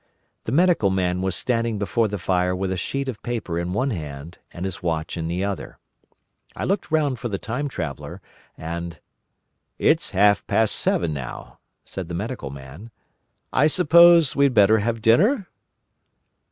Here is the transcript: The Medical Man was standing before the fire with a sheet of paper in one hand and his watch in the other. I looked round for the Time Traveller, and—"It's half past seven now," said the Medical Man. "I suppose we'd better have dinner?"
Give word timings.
The 0.45 0.51
Medical 0.51 0.89
Man 0.89 1.21
was 1.21 1.35
standing 1.35 1.77
before 1.77 2.07
the 2.07 2.17
fire 2.17 2.55
with 2.55 2.71
a 2.71 2.75
sheet 2.75 3.07
of 3.07 3.21
paper 3.21 3.59
in 3.59 3.71
one 3.71 3.91
hand 3.91 4.39
and 4.51 4.65
his 4.65 4.81
watch 4.81 5.15
in 5.15 5.27
the 5.27 5.43
other. 5.43 5.77
I 6.55 6.63
looked 6.63 6.89
round 6.89 7.19
for 7.19 7.29
the 7.29 7.37
Time 7.37 7.67
Traveller, 7.69 8.19
and—"It's 8.57 10.09
half 10.09 10.43
past 10.47 10.73
seven 10.75 11.13
now," 11.13 11.59
said 11.85 12.07
the 12.07 12.15
Medical 12.15 12.49
Man. 12.49 12.89
"I 13.53 13.67
suppose 13.67 14.35
we'd 14.35 14.55
better 14.55 14.79
have 14.79 15.03
dinner?" 15.03 15.47